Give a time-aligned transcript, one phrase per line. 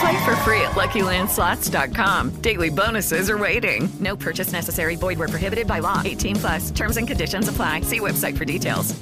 [0.00, 2.30] Play for free at LuckyLandSlots.com.
[2.40, 3.88] Daily bonuses are waiting.
[4.00, 4.96] No purchase necessary.
[4.96, 6.02] Void where prohibited by law.
[6.04, 6.70] 18 plus.
[6.70, 7.82] Terms and conditions apply.
[7.82, 8.94] See website for details.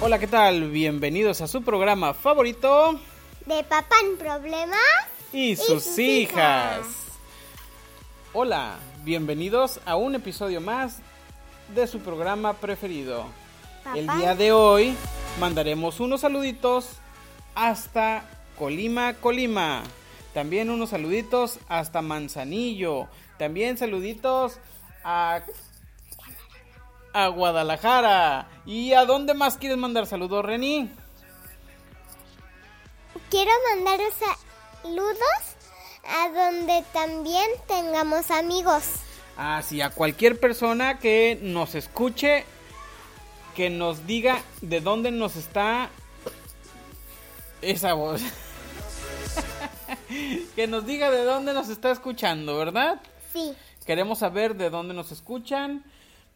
[0.00, 0.68] Hola, ¿qué tal?
[0.70, 2.98] Bienvenidos a su programa favorito
[3.46, 4.80] de Papá en Problemas
[5.32, 6.80] y sus, sus hijas.
[6.80, 6.86] hijas.
[8.32, 10.98] Hola, bienvenidos a un episodio más
[11.72, 13.26] de su programa preferido.
[13.84, 13.96] Papá.
[13.96, 14.96] El día de hoy
[15.38, 16.96] mandaremos unos saluditos
[17.54, 18.24] hasta
[18.58, 19.82] Colima, Colima.
[20.34, 23.08] También unos saluditos hasta Manzanillo.
[23.38, 24.58] También saluditos
[25.04, 25.42] a,
[27.12, 28.48] a Guadalajara.
[28.64, 30.90] ¿Y a dónde más quieres mandar saludos, Reni?
[33.30, 34.00] Quiero mandar
[34.82, 35.16] saludos
[36.04, 38.84] a donde también tengamos amigos.
[39.36, 42.44] Ah, sí, a cualquier persona que nos escuche,
[43.54, 45.90] que nos diga de dónde nos está
[47.62, 48.20] esa voz.
[50.56, 53.00] que nos diga de dónde nos está escuchando, ¿verdad?
[53.32, 53.54] Sí,
[53.86, 55.82] Queremos saber de dónde nos escuchan,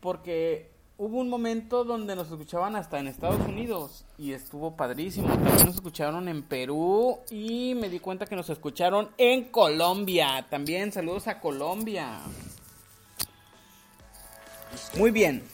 [0.00, 5.28] porque hubo un momento donde nos escuchaban hasta en Estados Unidos y estuvo padrísimo.
[5.28, 10.44] También nos escucharon en Perú y me di cuenta que nos escucharon en Colombia.
[10.50, 12.18] También saludos a Colombia.
[14.98, 15.44] Muy bien,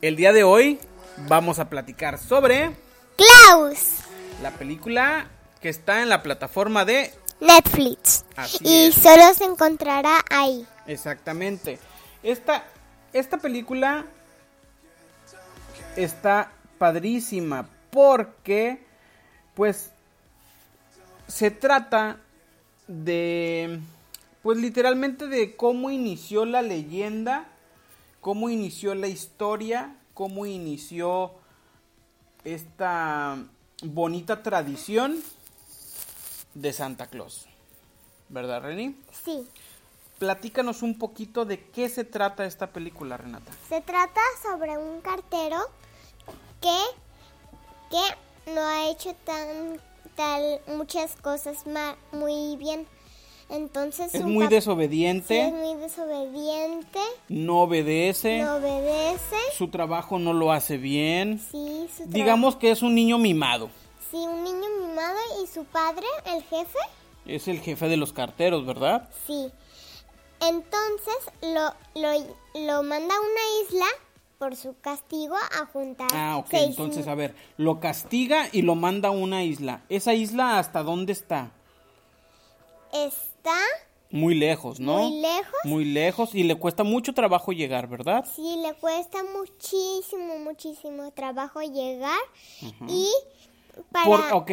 [0.00, 0.80] el día de hoy
[1.28, 2.72] vamos a platicar sobre
[3.16, 4.00] Klaus,
[4.40, 5.26] la película
[5.60, 7.12] que está en la plataforma de...
[7.40, 8.24] Netflix.
[8.36, 8.94] Así y es.
[8.94, 10.66] solo se encontrará ahí.
[10.86, 11.78] Exactamente.
[12.22, 12.64] Esta,
[13.12, 14.06] esta película
[15.96, 18.84] está padrísima porque,
[19.54, 19.90] pues,
[21.26, 22.18] se trata
[22.86, 23.80] de,
[24.42, 27.48] pues, literalmente de cómo inició la leyenda,
[28.20, 31.32] cómo inició la historia, cómo inició
[32.44, 33.38] esta
[33.82, 35.22] bonita tradición
[36.54, 37.46] de Santa Claus.
[38.28, 38.96] ¿Verdad, Reni?
[39.24, 39.46] Sí,
[40.22, 43.50] Platícanos un poquito de qué se trata esta película, Renata.
[43.68, 45.58] se trata sobre un cartero
[46.60, 46.78] que,
[47.90, 49.80] que no ha hecho tan
[50.14, 51.64] tal muchas cosas
[52.12, 52.86] muy bien.
[53.52, 56.98] Entonces Es muy desobediente, sí, es muy desobediente,
[57.28, 59.36] no obedece, no obedece.
[59.56, 61.38] su trabajo no lo hace bien.
[61.38, 63.68] Sí, su Digamos que es un niño mimado.
[64.10, 66.78] Sí, un niño mimado y su padre, el jefe,
[67.26, 69.08] Es el jefe de los carteros, ¿verdad?
[69.26, 69.50] sí.
[70.40, 72.12] Entonces lo, lo,
[72.66, 73.86] lo manda a una isla
[74.38, 76.08] por su castigo a juntar.
[76.12, 76.46] Ah, ok.
[76.50, 79.82] seis Entonces, a ver, lo castiga y lo manda a una isla.
[79.88, 81.52] ¿Esa isla hasta dónde está?
[83.42, 83.58] Está,
[84.12, 84.98] Muy lejos, ¿no?
[84.98, 85.58] Muy lejos.
[85.64, 88.24] Muy lejos y le cuesta mucho trabajo llegar, ¿verdad?
[88.36, 92.20] sí, le cuesta muchísimo, muchísimo trabajo llegar.
[92.86, 93.08] Y
[93.90, 94.04] para...
[94.04, 94.52] Por, ok,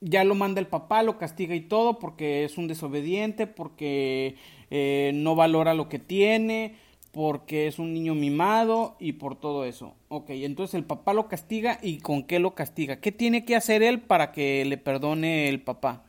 [0.00, 4.36] ya lo manda el papá, lo castiga y todo porque es un desobediente, porque
[4.70, 6.76] eh, no valora lo que tiene,
[7.10, 9.96] porque es un niño mimado y por todo eso.
[10.06, 13.00] Ok, entonces el papá lo castiga y ¿con qué lo castiga?
[13.00, 16.04] ¿Qué tiene que hacer él para que le perdone el papá?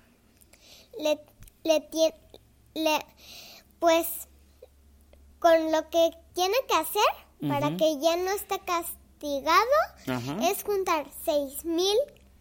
[0.99, 1.17] le,
[1.63, 2.13] le, tie-
[2.75, 3.05] le-
[3.79, 4.07] pues
[5.39, 11.63] con lo que tiene que hacer para que ya no esté castigado es juntar seis
[11.63, 11.95] mil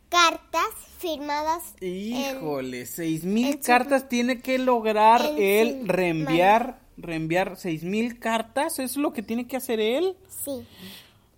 [0.09, 0.67] cartas
[0.99, 8.75] firmadas Híjole, seis mil su- cartas tiene que lograr él reenviar, reenviar seis mil cartas,
[8.75, 10.17] ¿eso es lo que tiene que hacer él?
[10.45, 10.67] sí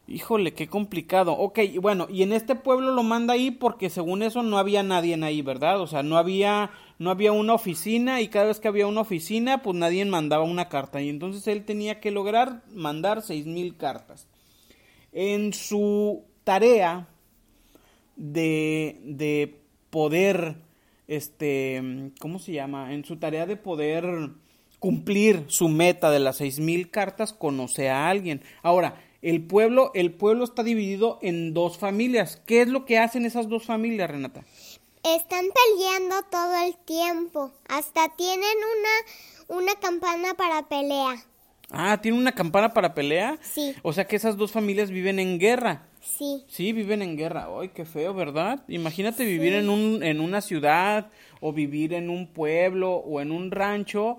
[0.09, 1.35] Híjole, qué complicado.
[1.35, 5.15] Ok, bueno, y en este pueblo lo manda ahí porque según eso no había nadie
[5.15, 5.81] en ahí, ¿verdad?
[5.81, 9.63] O sea, no había, no había una oficina y cada vez que había una oficina,
[9.63, 11.01] pues nadie mandaba una carta.
[11.01, 14.27] Y entonces él tenía que lograr mandar seis mil cartas.
[15.11, 17.09] En su tarea
[18.17, 20.57] de, de poder,
[21.09, 22.93] este, ¿cómo se llama?
[22.93, 24.05] En su tarea de poder
[24.79, 28.43] cumplir su meta de las seis mil cartas, conoce a alguien.
[28.63, 32.43] Ahora, el pueblo, el pueblo está dividido en dos familias.
[32.45, 34.45] ¿Qué es lo que hacen esas dos familias, Renata?
[35.03, 37.53] Están peleando todo el tiempo.
[37.69, 38.45] Hasta tienen
[39.49, 41.25] una, una campana para pelea.
[41.71, 43.39] Ah, ¿tienen una campana para pelea?
[43.41, 43.75] Sí.
[43.83, 45.87] O sea que esas dos familias viven en guerra.
[46.01, 46.45] Sí.
[46.49, 47.49] Sí, viven en guerra.
[47.61, 48.63] Ay, qué feo, ¿verdad?
[48.69, 51.11] Imagínate vivir en, un, en una ciudad
[51.41, 54.19] o vivir en un pueblo o en un rancho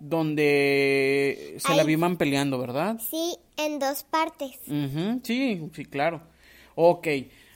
[0.00, 1.86] donde se la Ay.
[1.88, 2.98] vivan peleando, ¿verdad?
[3.10, 4.58] Sí, en dos partes.
[4.66, 6.22] Ujú, Sí, sí, claro.
[6.74, 7.06] Ok.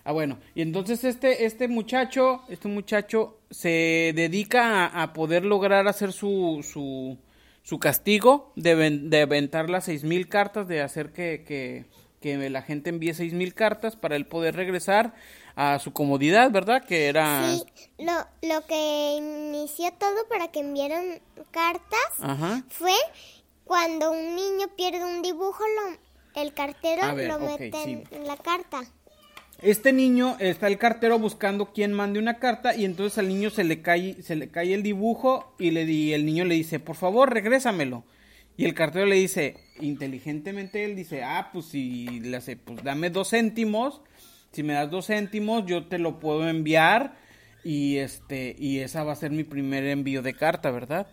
[0.08, 0.38] Ah, bueno.
[0.54, 6.60] Y entonces este, este muchacho, este muchacho se dedica a, a poder lograr hacer su,
[6.62, 7.18] su,
[7.64, 11.86] su castigo de, ven- de aventar las seis mil cartas, de hacer que, que,
[12.20, 15.12] que la gente envíe seis mil cartas para él poder regresar
[15.56, 16.84] a su comodidad, ¿verdad?
[16.84, 17.50] Que era...
[17.50, 17.64] Sí,
[17.98, 18.12] lo,
[18.48, 21.20] lo que inició todo para que enviaran
[21.50, 22.62] cartas Ajá.
[22.68, 22.92] fue
[23.64, 28.04] cuando un niño pierde un dibujo, lo, el cartero ver, lo mete sí.
[28.12, 28.82] en la carta.
[29.62, 33.64] Este niño está el cartero buscando quién mande una carta y entonces al niño se
[33.64, 36.94] le cae se le cae el dibujo y le di, el niño le dice, "Por
[36.94, 38.04] favor, regrésamelo."
[38.58, 43.08] Y el cartero le dice, inteligentemente él dice, "Ah, pues si le hace, pues dame
[43.08, 44.02] dos céntimos.
[44.52, 47.16] Si me das dos céntimos, yo te lo puedo enviar
[47.64, 51.06] y este y esa va a ser mi primer envío de carta, ¿verdad?"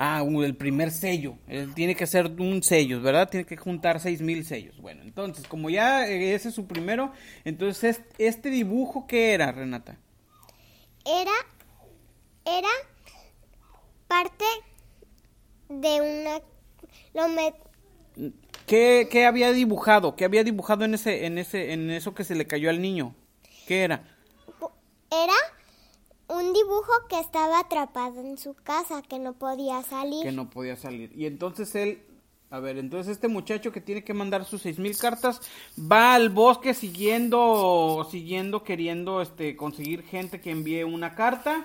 [0.00, 1.38] Ah, el primer sello.
[1.48, 3.28] Él tiene que ser un sello, ¿verdad?
[3.28, 4.80] Tiene que juntar seis mil sellos.
[4.80, 7.12] Bueno, entonces, como ya eh, ese es su primero,
[7.44, 9.98] entonces es- este dibujo, ¿qué era, Renata?
[11.04, 11.32] Era,
[12.44, 12.68] era
[14.06, 14.44] parte
[15.68, 16.40] de una...
[17.14, 18.32] Lo met-
[18.66, 20.14] ¿Qué, qué había dibujado?
[20.14, 23.16] ¿Qué había dibujado en ese, en ese, en eso que se le cayó al niño?
[23.66, 24.04] ¿Qué era?
[25.10, 25.34] era
[26.28, 30.22] un dibujo que estaba atrapado en su casa, que no podía salir.
[30.22, 31.10] Que no podía salir.
[31.16, 32.02] Y entonces él,
[32.50, 35.40] a ver, entonces este muchacho que tiene que mandar sus seis mil cartas
[35.78, 41.64] va al bosque siguiendo, siguiendo, queriendo, este, conseguir gente que envíe una carta.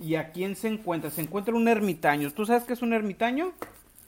[0.00, 1.10] ¿Y a quién se encuentra?
[1.10, 2.32] Se encuentra un ermitaño.
[2.32, 3.52] ¿Tú sabes qué es un ermitaño?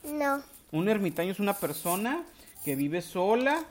[0.03, 0.41] No,
[0.71, 2.23] Un ermitaño es una persona
[2.65, 3.63] que vive sola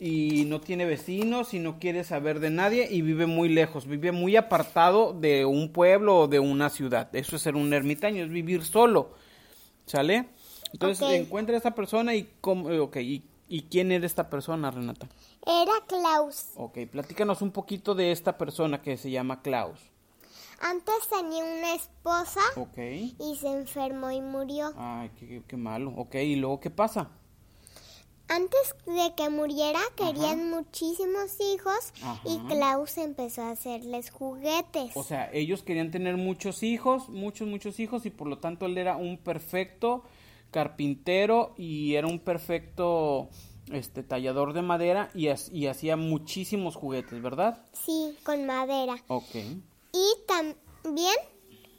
[0.00, 4.12] y no tiene vecinos y no quiere saber de nadie y vive muy lejos, vive
[4.12, 7.14] muy apartado de un pueblo o de una ciudad.
[7.14, 9.14] Eso es ser un ermitaño, es vivir solo.
[9.86, 10.28] ¿Sale?
[10.72, 14.70] Entonces encuentra a esa persona y cómo, eh, ok, ¿y, y quién era esta persona,
[14.70, 15.08] Renata?
[15.46, 16.48] era Klaus.
[16.56, 19.80] Ok, platícanos un poquito de esta persona que se llama Klaus.
[20.60, 22.78] Antes tenía una esposa Ok.
[22.78, 24.72] y se enfermó y murió.
[24.76, 25.92] Ay, qué, qué malo.
[25.96, 27.08] Ok, ¿y luego qué pasa?
[28.28, 31.92] Antes de que muriera querían muchísimos hijos
[32.24, 32.38] y.
[32.48, 34.90] Klaus empezó a hacerles juguetes.
[34.94, 38.76] O sea, ellos querían tener muchos hijos, muchos, muchos hijos, y por lo tanto él
[38.76, 40.02] era un perfecto
[40.50, 43.28] carpintero y era un perfecto
[43.72, 47.64] este tallador de madera y, y hacía muchísimos juguetes, ¿verdad?
[47.72, 48.96] Sí, con madera.
[49.08, 49.34] Ok.
[49.92, 51.16] Y también,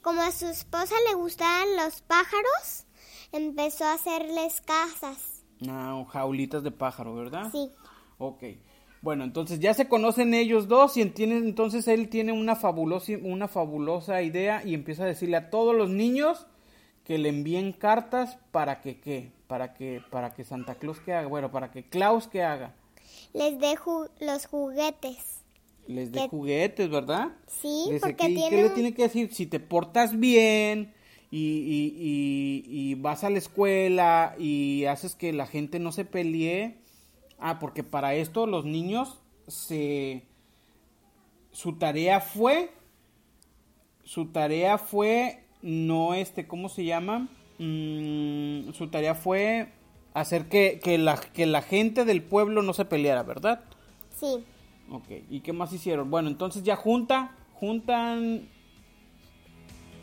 [0.02, 2.86] como a su esposa le gustaban los pájaros,
[3.32, 5.29] empezó a hacerles casas.
[5.68, 7.48] Ah, jaulitas de pájaro, ¿verdad?
[7.52, 7.70] Sí.
[8.18, 8.42] Ok.
[9.02, 13.48] Bueno, entonces ya se conocen ellos dos y entienden, entonces él tiene una fabulosa, una
[13.48, 16.46] fabulosa idea y empieza a decirle a todos los niños
[17.04, 21.28] que le envíen cartas para que qué, para que para que Santa Claus que haga,
[21.28, 22.74] bueno, para que Klaus que haga,
[23.32, 25.42] Les dé ju- los juguetes.
[25.86, 27.28] les dé juguetes, ¿verdad?
[27.46, 29.32] Sí, porque ¿qué- ¿Qué le tiene que decir?
[29.34, 30.92] Si te portas bien
[31.30, 36.04] y, y- y- y vas a la escuela y haces que la gente no se
[36.04, 36.78] pelee.
[37.38, 40.24] Ah, porque para esto los niños se...
[41.52, 42.70] Su tarea fue...
[44.04, 45.44] Su tarea fue...
[45.62, 47.28] No, este, ¿cómo se llama?
[47.58, 49.68] Mm, su tarea fue
[50.14, 53.62] hacer que, que, la, que la gente del pueblo no se peleara, ¿verdad?
[54.18, 54.44] Sí.
[54.90, 56.10] Ok, ¿y qué más hicieron?
[56.10, 58.48] Bueno, entonces ya junta, juntan...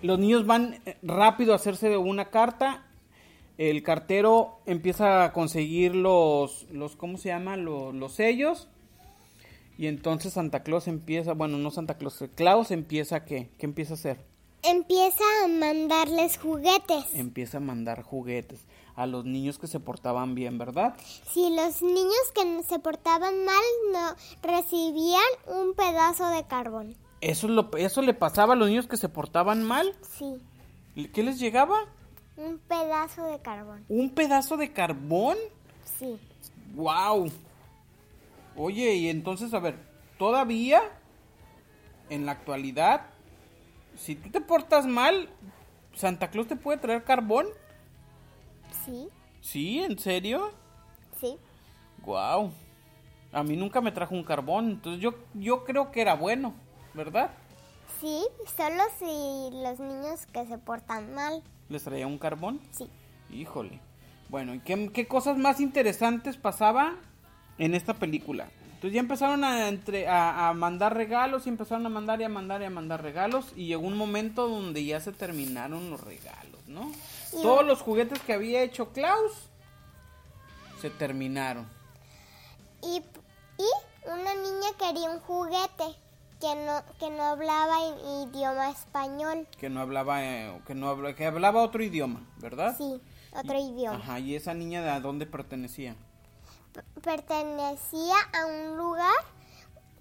[0.01, 2.85] Los niños van eh, rápido a hacerse una carta.
[3.57, 7.57] El cartero empieza a conseguir los, los ¿cómo se llama?
[7.57, 8.67] Los, los sellos.
[9.77, 13.49] Y entonces Santa Claus empieza, bueno, no Santa Claus, Claus empieza, ¿qué?
[13.57, 14.25] ¿Qué empieza a hacer?
[14.63, 17.05] Empieza a mandarles juguetes.
[17.13, 20.95] Empieza a mandar juguetes a los niños que se portaban bien, ¿verdad?
[21.31, 23.63] Si los niños que se portaban mal
[23.93, 26.95] no recibían un pedazo de carbón.
[27.21, 29.93] Eso, es lo, eso le pasaba a los niños que se portaban mal.
[30.01, 30.39] Sí,
[31.13, 31.77] ¿Qué les llegaba?
[32.35, 33.83] un pedazo de carbón.
[33.89, 35.37] ¿Un pedazo de carbón?
[35.97, 36.19] Sí.
[36.75, 37.31] ¡Wow!
[38.55, 39.75] Oye, y entonces, a ver,
[40.19, 40.81] todavía,
[42.09, 43.07] en la actualidad,
[43.95, 45.29] si tú te portas mal,
[45.95, 47.47] ¿Santa Claus te puede traer carbón?
[48.85, 49.09] Sí,
[49.41, 50.51] Sí, ¿en serio?
[51.19, 51.37] sí.
[52.05, 52.51] Wow.
[53.31, 56.53] A mí nunca me trajo un carbón, entonces yo, yo creo que era bueno,
[56.97, 57.31] ¿verdad?
[58.01, 58.25] Sí,
[58.57, 61.41] solo si los niños que se portan mal.
[61.69, 62.59] ¿Les traía un carbón?
[62.71, 62.89] Sí.
[63.31, 63.79] Híjole.
[64.29, 66.95] Bueno, ¿y qué, qué cosas más interesantes pasaba
[67.57, 68.49] en esta película?
[68.65, 72.29] Entonces ya empezaron a, entre, a, a mandar regalos y empezaron a mandar y a
[72.29, 76.67] mandar y a mandar regalos y llegó un momento donde ya se terminaron los regalos,
[76.67, 76.91] ¿no?
[77.33, 79.49] Y Todos los juguetes que había hecho Klaus
[80.79, 81.65] se terminaron.
[82.83, 83.01] Y,
[83.57, 85.97] y una niña quería un juguete
[86.39, 89.47] que no, que no hablaba en idioma español.
[89.59, 92.75] Que no hablaba, eh, que no habla- que hablaba otro idioma, ¿verdad?
[92.77, 93.01] Sí,
[93.35, 93.97] otro idioma.
[93.97, 95.95] Ajá, y esa niña de a dónde pertenecía?
[96.73, 99.15] P- Pertenecía a un lugar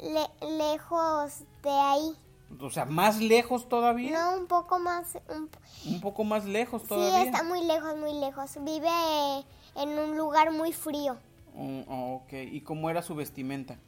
[0.01, 2.15] le- lejos de ahí.
[2.61, 4.13] O sea, más lejos todavía.
[4.13, 5.19] No, un poco más.
[5.35, 5.51] un-
[5.87, 7.23] Un poco más lejos sí, todavía.
[7.25, 8.51] está muy lejos, muy lejos.
[8.61, 11.17] Vive en un lugar muy frío.
[11.57, 13.79] Oh, ok, ¿y cómo era su vestimenta?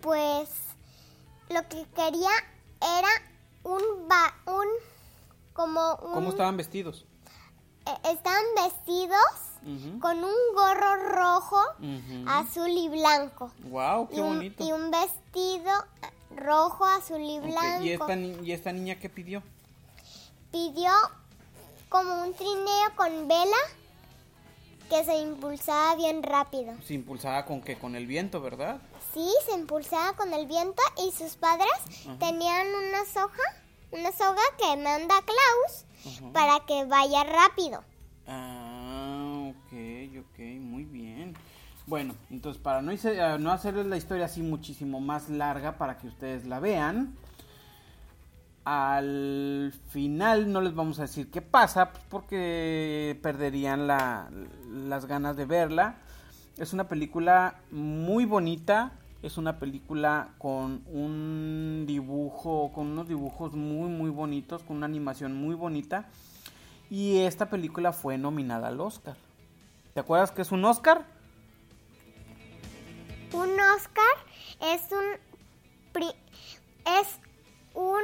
[0.00, 0.50] Pues
[1.50, 2.30] lo que quería
[2.80, 3.08] era
[3.64, 4.66] un ba un
[5.52, 7.06] como un ¿Cómo estaban vestidos?
[7.86, 9.20] eh, estaban vestidos
[10.00, 11.58] con un gorro rojo,
[12.26, 13.50] azul y blanco.
[13.70, 14.62] Wow, qué y, un, bonito.
[14.62, 15.72] y un vestido
[16.36, 17.82] rojo, azul y blanco.
[17.82, 19.42] ¿Y, esta ¿Y esta niña qué pidió?
[20.52, 20.90] Pidió
[21.88, 23.56] como un trineo con vela
[24.90, 26.74] que se impulsaba bien rápido.
[26.86, 27.78] Se impulsaba con qué?
[27.78, 28.82] Con el viento, ¿verdad?
[29.14, 31.70] Sí, se impulsaba con el viento y sus padres
[32.18, 33.44] tenían una soga,
[33.92, 37.84] una soga que manda Klaus para que vaya rápido.
[38.26, 41.34] Ah, ok, ok, muy bien.
[41.86, 45.96] Bueno, entonces para no, hice- ah, no hacerles la historia así muchísimo más larga para
[45.98, 47.14] que ustedes la vean,
[48.64, 54.28] al final no les vamos a decir qué pasa pues, porque perderían la-
[54.72, 55.96] las ganas de verla.
[56.56, 58.92] Es una película muy bonita,
[59.26, 65.34] es una película con un dibujo, con unos dibujos muy muy bonitos, con una animación
[65.36, 66.06] muy bonita.
[66.90, 69.16] Y esta película fue nominada al Oscar.
[69.94, 71.06] ¿Te acuerdas que es un Oscar?
[73.32, 74.14] Un Oscar
[74.74, 75.04] es un
[75.92, 76.14] pri-
[77.00, 77.18] es
[77.74, 78.02] un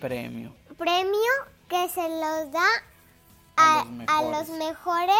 [0.00, 0.52] Premio.
[0.76, 1.32] premio
[1.68, 2.66] que se los da
[3.56, 3.90] a, A los a
[4.22, 4.48] mejores.
[4.48, 5.16] los mejores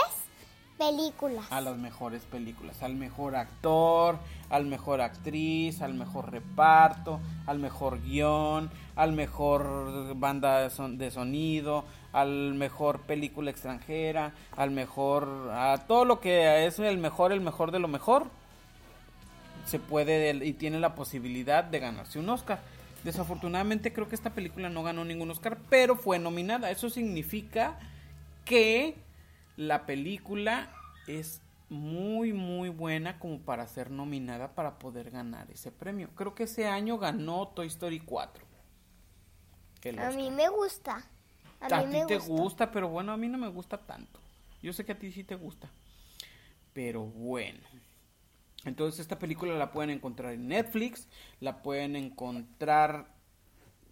[0.77, 1.47] películas.
[1.51, 2.83] A las mejores películas.
[2.83, 4.19] Al mejor actor,
[4.51, 11.11] al mejor actriz, al mejor reparto, al mejor guion, al mejor banda de, son- de
[11.11, 15.51] sonido, al mejor película extranjera, al mejor...
[15.53, 18.27] a todo lo que es el mejor, el mejor de lo mejor.
[19.67, 22.61] se puede y tiene la posibilidad de ganarse un Oscar.
[23.05, 26.71] Desafortunadamente creo que esta película no ganó ningún Oscar, pero fue nominada.
[26.71, 27.79] Eso significa
[28.45, 28.97] que
[29.57, 30.71] la película
[31.07, 36.09] es muy muy buena como para ser nominada para poder ganar ese premio.
[36.15, 38.45] Creo que ese año ganó Toy Story 4.
[39.83, 41.05] El A mí me gusta.
[41.61, 42.33] A, A, mí ti me te gusta.
[42.33, 44.21] gusta, pero bueno, a mí no me gusta tanto.
[44.63, 45.71] Yo sé que a ti sí te gusta.
[46.73, 47.61] Pero bueno.
[48.65, 51.09] Entonces esta película la pueden encontrar en Netflix,
[51.41, 53.15] la pueden encontrar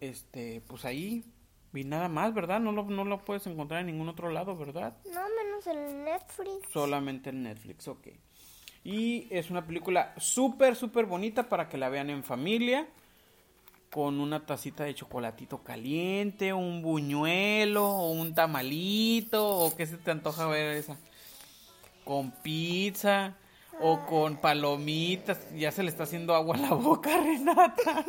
[0.01, 1.23] este pues ahí
[1.73, 2.59] y nada más, ¿verdad?
[2.59, 4.97] No lo, no lo puedes encontrar en ningún otro lado, ¿verdad?
[5.05, 5.21] No,
[5.57, 6.71] menos en Netflix.
[6.71, 8.07] Solamente en Netflix, ok.
[8.83, 12.87] Y es una película súper, súper bonita para que la vean en familia.
[13.89, 20.11] Con una tacita de chocolatito caliente, un buñuelo, o un tamalito, o qué se te
[20.11, 20.97] antoja ver esa.
[22.03, 23.35] Con pizza,
[23.79, 25.39] o con palomitas.
[25.55, 28.05] Ya se le está haciendo agua a la boca, Renata.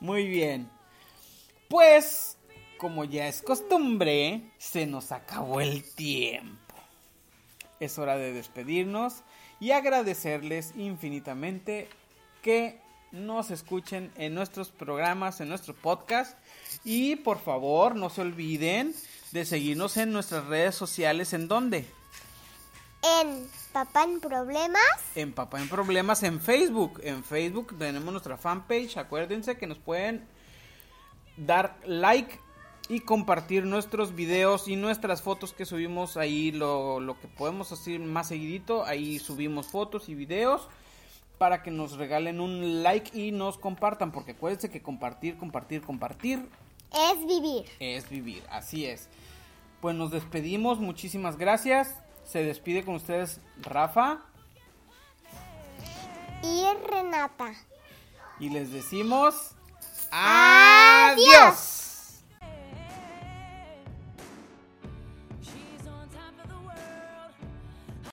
[0.00, 0.68] Muy bien.
[1.68, 2.35] Pues,
[2.78, 6.74] como ya es costumbre, se nos acabó el tiempo.
[7.80, 9.22] Es hora de despedirnos
[9.60, 11.88] y agradecerles infinitamente
[12.42, 12.80] que
[13.12, 16.38] nos escuchen en nuestros programas, en nuestro podcast.
[16.84, 18.94] Y por favor, no se olviden
[19.32, 21.32] de seguirnos en nuestras redes sociales.
[21.32, 21.86] ¿En dónde?
[23.02, 24.80] En Papá en Problemas.
[25.14, 27.00] En Papá en Problemas en Facebook.
[27.02, 28.96] En Facebook tenemos nuestra fanpage.
[28.96, 30.26] Acuérdense que nos pueden
[31.36, 32.38] dar like
[32.88, 36.52] y compartir nuestros videos y nuestras fotos que subimos ahí.
[36.52, 38.84] Lo, lo que podemos hacer más seguidito.
[38.84, 40.68] Ahí subimos fotos y videos
[41.38, 44.12] para que nos regalen un like y nos compartan.
[44.12, 46.48] Porque acuérdense que compartir, compartir, compartir
[46.92, 47.66] Es vivir.
[47.80, 49.08] es vivir, así es.
[49.80, 51.94] Pues nos despedimos, muchísimas gracias.
[52.24, 54.20] Se despide con ustedes Rafa
[56.42, 57.52] Y Renata.
[58.40, 59.52] y les decimos
[60.10, 61.82] Adiós.